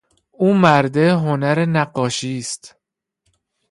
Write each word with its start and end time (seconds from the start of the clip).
او 0.33 0.53
مرده 0.53 1.13
هنر 1.15 1.65
نقاشی 1.65 2.37
است. 2.37 2.75